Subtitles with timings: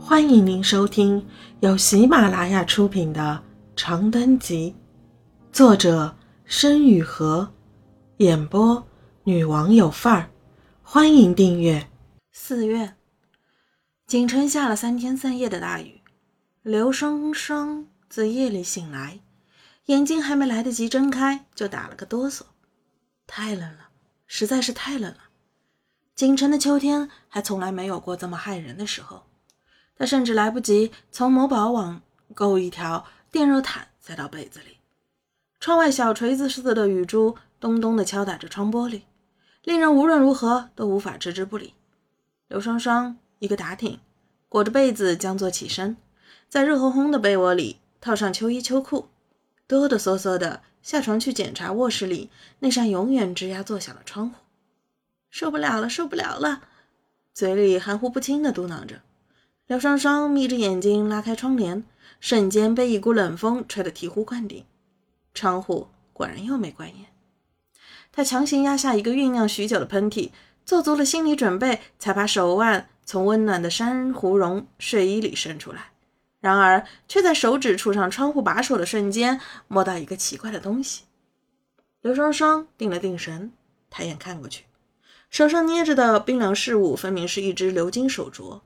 [0.00, 1.26] 欢迎您收听
[1.60, 3.42] 由喜马拉雅出品的
[3.80, 4.74] 《长灯集》，
[5.54, 7.52] 作者申雨禾，
[8.18, 8.86] 演播
[9.24, 10.30] 女王有范儿。
[10.82, 11.90] 欢迎订阅。
[12.32, 12.94] 四月，
[14.06, 16.00] 锦城下了三天三夜的大雨。
[16.62, 19.20] 刘双双自夜里醒来，
[19.86, 22.42] 眼睛还没来得及睁开，就打了个哆嗦。
[23.26, 23.88] 太冷了，
[24.26, 25.18] 实在是太冷了。
[26.14, 29.27] 锦城的秋天还从来没有过这么骇人的时候。
[29.98, 32.00] 他甚至来不及从某宝网
[32.32, 34.78] 购一条电热毯塞到被子里。
[35.58, 39.02] 窗外小锤子似的雨珠咚咚地敲打着窗玻璃，
[39.64, 41.74] 令人无论如何都无法置之不理。
[42.46, 43.98] 刘双双一个打挺，
[44.48, 45.96] 裹着被子将坐起身，
[46.48, 49.08] 在热烘烘的被窝里套上秋衣秋裤，
[49.66, 52.30] 哆哆嗦嗦地下床去检查卧室里
[52.60, 54.36] 那扇永远吱呀作响的窗户。
[55.28, 56.62] 受不了了，受不了了，
[57.34, 59.02] 嘴里含糊不清地嘟囔着。
[59.68, 61.84] 刘双双眯着眼睛拉开窗帘，
[62.20, 64.64] 瞬间被一股冷风吹得醍醐灌顶。
[65.34, 67.04] 窗户果然又没关严。
[68.10, 70.30] 他强行压下一个酝酿许久的喷嚏，
[70.64, 75.90] 做足了心理准备，才把手腕从温暖的珊瑚绒睡衣里伸出来。
[76.40, 81.02] 然而，却在手指触上窗户把手的瞬间，摸到一个奇怪的东西。
[82.00, 83.52] 刘双双定了定神，
[83.90, 84.64] 抬眼看过去，
[85.28, 88.62] 手上捏着的冰凉事物，分明是一只鎏金手镯。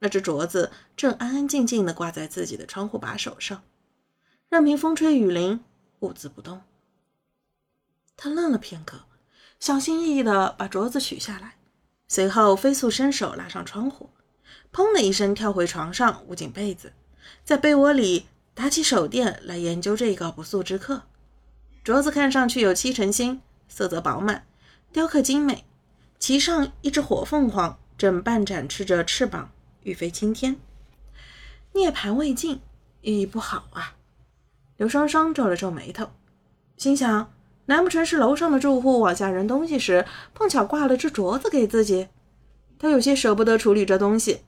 [0.00, 3.62] 那只镯子正安安静静地挂在自己的窗户把手上，
[4.48, 5.60] 任凭风吹雨淋，
[6.00, 6.62] 兀自不动。
[8.16, 9.00] 他愣了片刻，
[9.58, 11.56] 小心翼翼地把镯子取下来，
[12.06, 14.10] 随后飞速伸手拉上窗户，
[14.72, 16.92] 砰的一声跳回床上，捂紧被子，
[17.44, 21.02] 在被窝里打起手电来研究这个不速之客。
[21.84, 24.46] 镯子看上去有七成新，色泽饱满，
[24.92, 25.64] 雕刻精美，
[26.18, 29.50] 其上一只火凤凰正半展翅着翅膀。
[29.88, 30.56] 欲飞青天，
[31.72, 32.60] 涅槃未尽，
[33.00, 33.96] 寓意不好啊！
[34.76, 36.10] 刘双双皱了皱眉头，
[36.76, 37.32] 心想：
[37.64, 40.04] 难不成是楼上的住户往下扔东西时，
[40.34, 42.08] 碰巧挂了只镯子给自己？
[42.78, 44.42] 他有些舍不得处理这东西，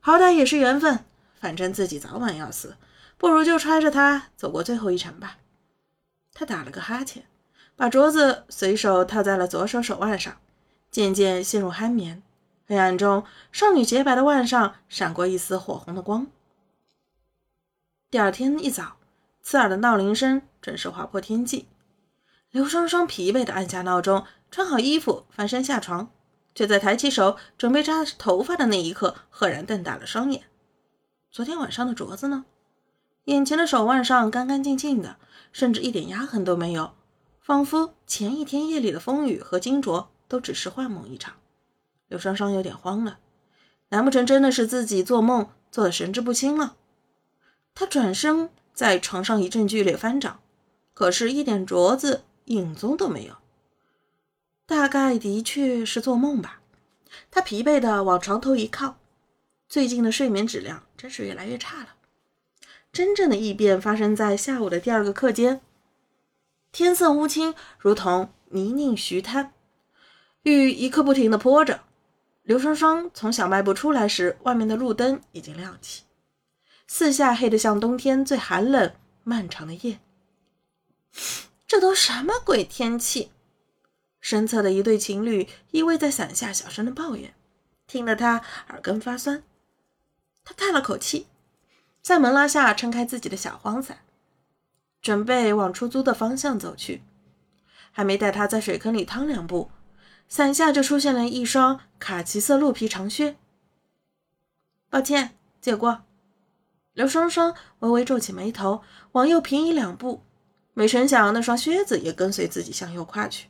[0.00, 1.04] 好歹也是缘分，
[1.38, 2.76] 反正自己早晚要死，
[3.18, 5.36] 不如就揣着它走过最后一程吧。
[6.32, 7.26] 他打了个哈欠，
[7.76, 10.38] 把镯子随手套在了左手手腕上，
[10.90, 12.22] 渐渐陷入酣眠。
[12.70, 16.28] 黑暗中，少女洁白的腕上闪过一丝火红的光。
[18.08, 18.98] 第二天一早，
[19.42, 21.66] 刺耳的闹铃声准时划破天际。
[22.52, 26.12] 刘双双疲惫地按下闹钟，穿好衣服，翻身下床，
[26.54, 30.44] 却在抬起手准备扎头发的那一刻，赫然瞪大了双眼。
[31.32, 32.44] 昨天晚上的镯子呢？
[33.24, 35.16] 眼前的手腕上干干净净的，
[35.50, 36.92] 甚至一点压痕都没有，
[37.40, 41.34] 仿佛前一天夜里的风雨和金镯都只是幻梦一场。
[42.10, 43.20] 刘双双有点慌了，
[43.90, 46.76] 难不成真的是自己做梦做的神志不清了？
[47.72, 50.40] 她转身在床上一阵剧烈翻找，
[50.92, 53.36] 可是，一点镯子影踪都没有。
[54.66, 56.60] 大概的确是做梦吧。
[57.30, 58.96] 她疲惫的往床头一靠，
[59.68, 61.90] 最近的睡眠质量真是越来越差了。
[62.92, 65.60] 真正的异变发生在下午的第二个课间，
[66.72, 69.52] 天色乌青，如同泥泞徐滩，
[70.42, 71.84] 雨一刻不停的泼着。
[72.42, 76.04] 刘双双从小卖部出来时，外面的路灯已经亮起，
[76.86, 78.92] 四下黑得像冬天最寒冷
[79.22, 80.00] 漫长的夜。
[81.66, 83.30] 这都什么鬼天气？
[84.20, 87.34] 身侧的一对情侣依偎在伞下，小声的抱怨，
[87.86, 89.42] 听得他耳根发酸。
[90.44, 91.26] 他叹了口气，
[92.02, 94.00] 在门拉下撑开自己的小黄伞，
[95.00, 97.02] 准备往出租的方向走去。
[97.92, 99.70] 还没待他在水坑里趟两步。
[100.30, 103.36] 伞下就出现了一双卡其色鹿皮长靴。
[104.88, 106.04] 抱歉，借过。
[106.92, 108.82] 刘双双微微皱起眉头，
[109.12, 110.22] 往右平移两步，
[110.72, 113.48] 没成想那双靴子也跟随自己向右跨去。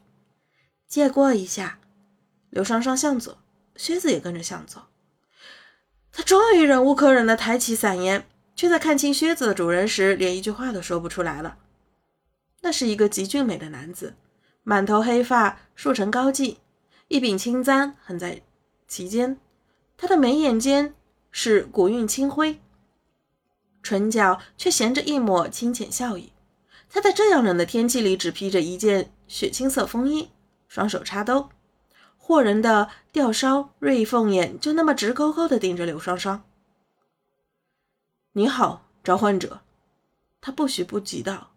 [0.88, 1.78] 借过一下。
[2.48, 3.38] 刘双双向左，
[3.76, 4.88] 靴子也跟着向左。
[6.10, 11.58] 他终于忍无可忍地抬起伞沿，却在看清靴子的主人时，连一句话都说不出来了。
[12.62, 14.16] 那是一个极俊美的男子，
[14.62, 16.56] 满头黑发束成高髻。
[17.10, 18.40] 一柄青簪横在
[18.86, 19.36] 其间，
[19.96, 20.94] 他的眉眼间
[21.32, 22.60] 是古韵清辉，
[23.82, 26.32] 唇角却衔着一抹清浅笑意。
[26.88, 30.30] 他在这样冷的天气里，只披着一件雪青色风衣，
[30.68, 31.48] 双手插兜，
[32.16, 36.44] 惑人的吊梢锐凤眼就那么直勾勾地盯着柳双双。
[38.34, 39.62] 你好，召唤者，
[40.40, 41.50] 他不许不急道：“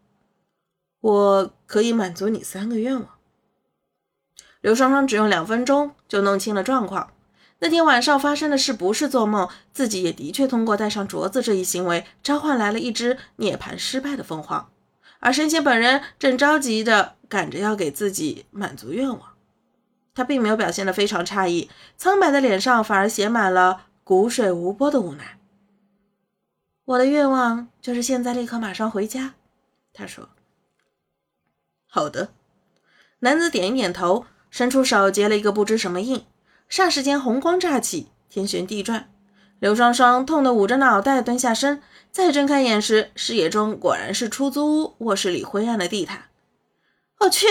[0.99, 3.07] 我可以满足你三个愿望。”
[4.63, 7.11] 刘双双只用两分钟就弄清了状况，
[7.59, 14.69] 那天晚上发生的事不是做梦，自己也的确通过戴上镯子这一行为召唤来了一只涅槃失败的凤凰，
[15.19, 19.33] 而神仙本人正着急的赶着要给自己满足愿望。
[20.15, 25.37] 他并没有表现得非常诧异，苍白的脸上反而写满了骨水无波的无奈。
[26.85, 29.33] 我的愿望就是现在立刻马上回家，
[29.91, 30.29] 他说。
[31.85, 32.29] 好的，
[33.19, 36.27] 男子点一点头，伸出手结了一个不知什么印，
[36.69, 39.11] 霎时间红光乍起，天旋地转。
[39.57, 46.25] 刘双双痛得捂着脑袋蹲下身，再睁开眼时，视野中果然是出租屋卧室里灰暗的地毯。
[47.21, 47.47] 我去！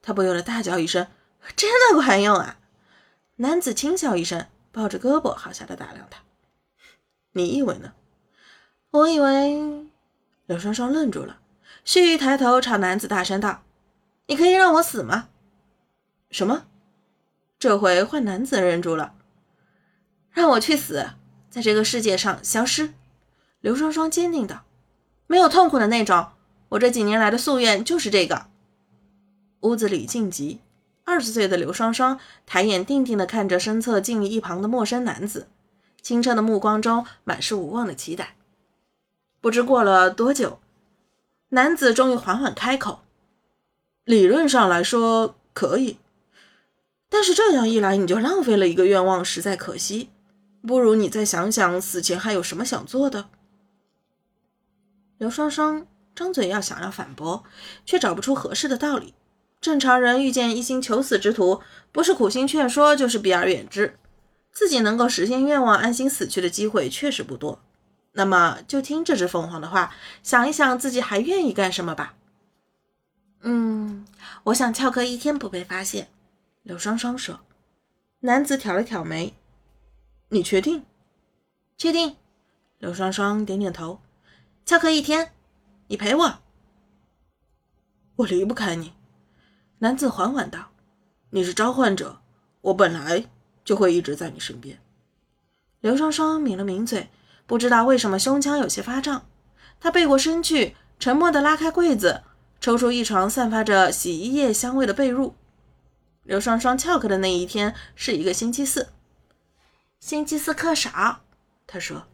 [0.00, 1.06] 他不由得大叫一声。
[1.54, 2.56] 真的管用啊！
[3.36, 6.22] 男子轻笑一声，抱着胳膊好笑的打量他。
[7.32, 7.92] 你以为呢？
[8.90, 9.86] 我以为……
[10.46, 11.40] 刘双双愣住了，
[11.84, 13.64] 须臾抬头朝男子大声道
[14.28, 15.28] ：“你可以让我死吗？”
[16.32, 16.64] 什么？
[17.58, 19.14] 这回换男子忍住了。
[20.32, 21.10] 让我去死，
[21.50, 22.94] 在这个世界上消失。
[23.60, 24.64] 刘双双坚定道
[25.28, 26.28] ：“没有痛苦的那种。
[26.70, 28.46] 我这几年来的夙愿就是这个。”
[29.60, 30.60] 屋子里静极。
[31.04, 35.48] 二十岁的刘双双抬眼定定地看着身侧静立一旁的陌生男子，
[36.00, 38.36] 清澈的目光中满是无望的期待。
[39.40, 40.60] 不知过了多久，
[41.50, 43.02] 男子终于缓缓开口
[44.04, 45.98] ：“理论上来说可以，
[47.14, 50.08] 但是这样一来你就浪费了一个愿望，实在可惜。
[50.66, 53.28] 不如你再想想死前还有什么想做的。”
[55.18, 57.44] 刘双双张嘴要想要反驳，
[57.84, 59.12] 却找不出合适的道理。
[59.60, 61.60] 正常人遇见一心求死之徒，
[61.92, 63.98] 不是苦心劝说，就是避而远之。
[64.50, 67.60] 自己能够实现愿望、安心死去的机会确实不多，
[68.12, 72.14] 那么就听这只凤凰的话，想一想自己还愿意干什么吧。
[73.42, 74.06] 嗯，
[74.44, 76.08] 我想翘课一天不被发现。
[76.62, 77.40] 刘双双说。
[78.20, 79.34] 男子挑了挑眉
[80.30, 80.84] ：“你确定
[81.76, 82.16] ？”“确定。”
[82.78, 84.00] 刘双双点点头。
[84.64, 85.32] “翘课一天，
[85.88, 86.38] 你陪我。
[88.14, 88.92] ”“我离不开你。”
[89.78, 90.70] 男子缓缓道
[91.30, 92.20] ：“你是召唤者，
[92.60, 93.28] 我本来
[93.64, 94.78] 就会一直在你身边。”
[95.82, 97.10] 刘双双抿了抿嘴，
[97.44, 99.26] 不知道为什么胸腔有些发胀。
[99.80, 102.22] 他背过身去，沉默地拉开柜子，
[102.60, 105.32] 抽出一床散发着洗衣液香味的被褥。
[106.24, 108.90] 刘双双翘课的那一天是一个星期四，
[109.98, 111.20] 星期四课少。
[111.66, 112.04] 他说。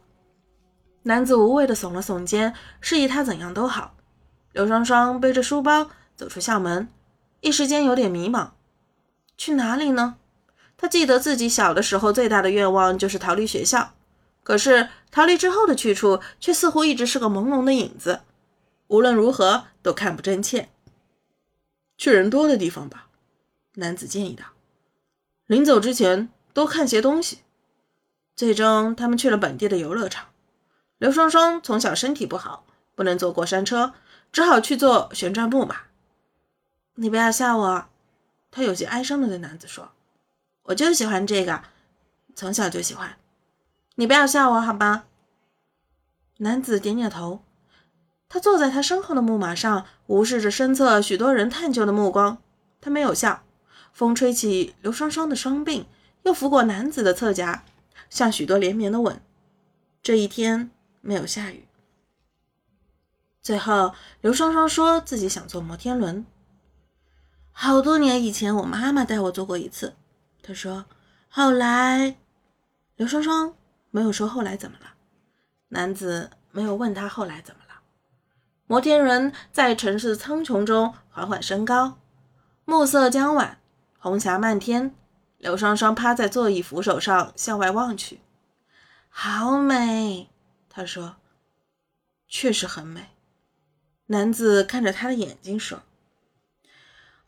[1.03, 3.95] 男子无谓地耸了耸肩，示意他怎样都好。
[4.51, 6.89] 刘双双背着书包走出校门。
[7.39, 8.49] 一时间有点迷茫，
[9.37, 10.17] 去哪里呢？
[10.75, 13.93] 他记得自己小的时候最大的愿望就是逃离学校，
[14.43, 18.21] 可是逃离之后的去处却似乎一直是个朦胧的影子，
[18.87, 20.69] 无论如何都看不真切。
[21.97, 23.07] 去人多的地方吧，
[23.79, 24.45] 男子建议道。
[25.47, 27.39] 临走之前多看些东西。
[28.35, 30.27] 最终，他们去了本地的游乐场。
[30.97, 32.65] 刘双双从小身体不好，
[32.95, 33.93] 不能坐过山车，
[34.31, 35.75] 只好去坐旋转木马。
[36.95, 37.85] 你不要笑我，
[38.51, 39.91] 他有些哀伤的对男子说
[40.63, 41.63] ：“我就喜欢这个，
[42.35, 43.17] 从小就喜欢。
[43.95, 45.05] 你不要笑我，好吧？”
[46.39, 47.41] 男子点点头。
[48.29, 52.37] 他坐在他身后的木马上，无视着身侧许多人探究的目光。
[52.79, 53.43] 他没有笑。
[53.99, 55.83] 风吹起刘双双的双鬓，
[56.23, 57.65] 又拂过男子的侧颊，
[58.09, 59.21] 像许多连绵的吻。
[60.01, 61.67] 这一天没有下雨。
[63.41, 66.25] 最后，刘双双说自己想坐摩天轮。
[67.51, 69.97] 好多年以前，我妈妈带我坐过一次。
[70.41, 70.85] 她说
[71.27, 72.15] ：“后来，
[72.95, 73.53] 刘双双
[73.91, 74.93] 没有说后来怎么了。”
[75.67, 77.81] 男子没有问他后来怎么了。
[78.65, 81.99] 摩天轮在城市苍穹中缓缓升高，
[82.63, 83.59] 暮色将晚，
[83.99, 84.95] 红霞漫天。
[85.37, 88.19] 刘双双趴在座椅扶手上向外望去，
[89.07, 90.29] 好美。
[90.67, 91.15] 他说
[92.27, 93.11] ：“确实很美。”
[94.07, 95.83] 男子看着他的眼睛说。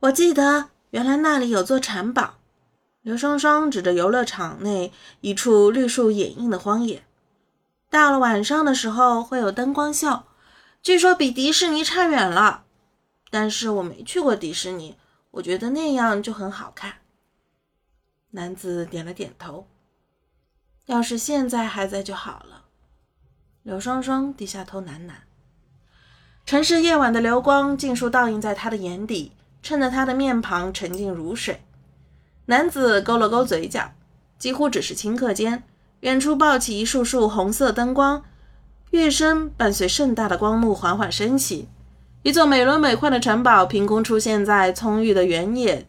[0.01, 2.35] 我记得原来那里有座城堡。
[3.01, 7.03] 刘双双指着游乐场内一处绿树掩映的荒野。
[7.89, 10.23] 到了晚上的时候会有灯光秀，
[10.83, 12.65] 据说比迪士尼差远了。
[13.29, 14.97] 但是我没去过迪士尼，
[15.31, 16.93] 我觉得那样就很好看。
[18.31, 19.67] 男子点了点头。
[20.85, 22.65] 要是现在还在就好了。
[23.63, 25.13] 刘双双低下头喃喃。
[26.45, 29.33] 城市夜晚的流光尽数倒映在他的眼底。
[29.63, 31.61] 衬得他的面庞沉静如水，
[32.45, 33.93] 男子勾了勾嘴角，
[34.39, 35.61] 几乎只是顷刻间，
[35.99, 38.23] 远处爆起一束束红色灯光，
[38.89, 41.69] 乐声伴随盛大的光幕缓缓升起，
[42.23, 45.87] 一座美轮美奂的城堡凭空出现在葱郁的原野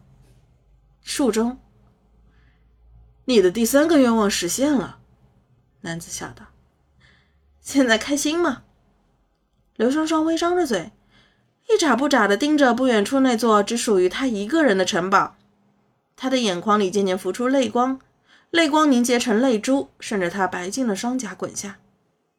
[1.03, 1.59] 树中。
[3.27, 4.99] 你的第三个愿望实现了。”
[5.83, 6.47] 男子笑道。
[7.61, 8.63] “现在开心吗？”
[9.77, 10.93] 刘双双微张着嘴，
[11.69, 15.37] 一眨不眨地盯着不远处那座只属于他一个人的城堡。
[16.17, 18.01] 他的眼眶里渐渐浮出泪光，
[18.51, 21.79] 泪光凝结成泪珠，顺着他白净的双颊滚下。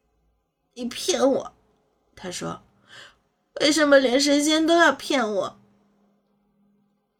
[0.74, 1.52] “你骗我！”
[2.16, 2.62] 他说
[3.60, 5.60] ，“为什么连神仙都要骗我？”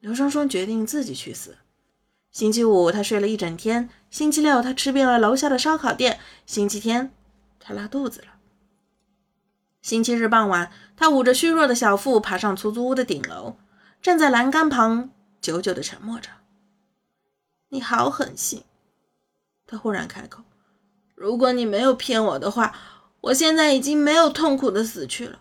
[0.01, 1.57] 刘双双决定自己去死。
[2.31, 7.15] 星期五，他睡了一整天；星期六，他吃遍了楼下的烧烤店；星期天，
[7.61, 8.27] 他拉肚子了。
[9.81, 13.57] 星期日傍晚，他捂着虚弱的小腹，爬上出租屋的顶楼，
[14.03, 15.11] 站在栏杆旁，
[15.41, 16.31] 久久的沉默着。
[17.69, 18.65] 你好狠心！
[19.67, 20.43] 他忽然开口
[21.15, 22.77] ：“如果你没有骗我的话，
[23.21, 25.41] 我现在已经没有痛苦的死去了。”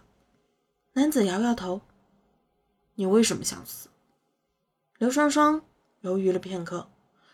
[0.93, 1.81] 男子摇摇头
[2.95, 3.89] ：“你为什么想死？”
[4.99, 5.61] 刘双双
[6.01, 6.87] 犹豫了片刻，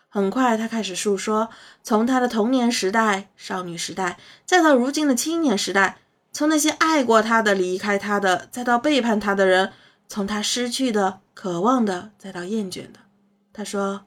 [0.08, 1.50] 很快，他开始述说：
[1.82, 5.98] 从他的童年时代、少女时代，再到如今的青年时代。
[6.32, 9.72] 从那些爱过他的、离开他的，再到背叛他的人；
[10.08, 13.00] 从他失去的、渴望的，再到厌倦的。
[13.52, 14.06] 他说：“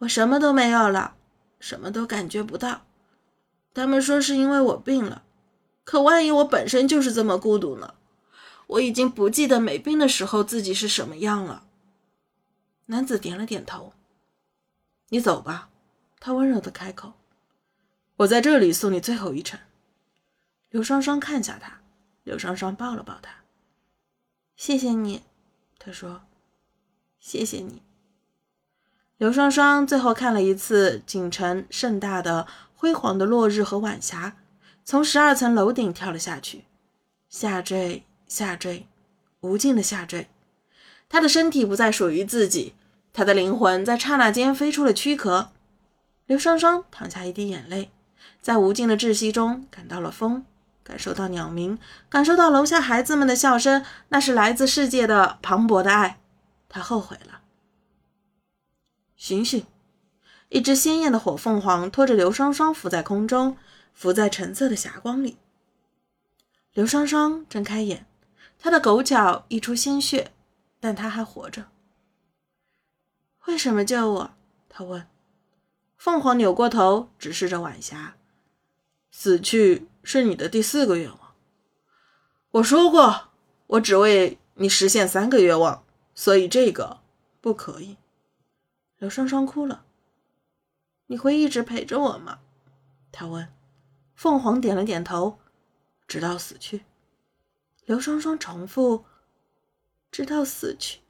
[0.00, 1.14] 我什么都没有了，
[1.60, 2.82] 什么都感觉不到。
[3.74, 5.22] 他们说是因为我病了，
[5.84, 7.94] 可万一我本身就是这么孤独呢？
[8.70, 11.64] 我已经不记得没病的时候自己是什么样了。”
[12.86, 13.92] 男子点了点头。
[15.10, 15.70] “你走吧。”
[16.20, 17.14] 他温柔的开口
[18.18, 19.58] ，“我在这里送你最后一程。”
[20.68, 21.80] 刘双双看向他，
[22.24, 23.36] 刘双双抱了抱他。
[24.54, 25.22] 谢谢你，
[25.78, 26.22] 他说。
[27.18, 27.82] 谢谢你。
[29.16, 34.36] 刘双双最后看了一次锦城盛大的、辉煌的落日和晚霞，
[34.84, 36.64] 从十二层楼顶跳了下去，
[37.28, 38.86] 下坠，下坠，
[39.40, 40.28] 无尽的下坠。
[41.08, 42.74] 他的身体不再属于自己，
[43.12, 45.50] 他的灵魂在刹那间飞出了躯壳。
[46.26, 47.90] 刘双双淌下一滴眼泪，
[48.40, 50.46] 在无尽的窒息中感到了风。
[50.84, 56.20] 感受到鸟鸣，感受到楼下孩子们的笑声，那是来自世界的磅礴的爱。
[56.68, 57.40] 他后悔了。
[59.16, 59.66] 醒醒！
[60.48, 63.56] 一只鲜艳的火凤凰拖着刘双双浮在空中，
[63.92, 65.36] 浮在橙色的霞光里。
[66.72, 68.06] 刘双双睁开眼，
[68.60, 70.30] 他的狗脚溢出鲜血，
[70.78, 71.66] 但他还活着。
[73.46, 74.30] 为什么救我？
[74.68, 75.08] 他问。
[75.96, 78.14] 凤凰扭过头，直视着晚霞。
[79.10, 79.88] 死去。
[80.02, 81.34] 是你的第四个愿望。
[82.52, 83.28] 我说过，
[83.66, 87.00] 我只为你实现三个愿望，所以这个
[87.42, 87.98] 不可以。
[88.96, 89.84] 刘双双哭了。
[91.08, 92.38] 你会一直陪着我吗？
[93.12, 93.52] 他问。
[94.14, 95.38] 凤凰点了点头，
[96.08, 96.84] 直到死去。
[97.86, 99.04] 刘双双重复：
[100.10, 101.00] 直到死去。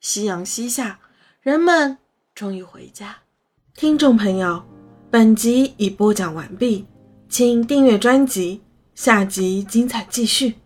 [0.00, 1.00] 夕阳西下，
[1.40, 1.98] 人们
[2.34, 3.18] 终于回家。
[3.74, 4.64] 听众朋友，
[5.10, 6.86] 本集已播讲完毕。
[7.28, 8.62] 请订阅专辑，
[8.94, 10.58] 下集精彩继续。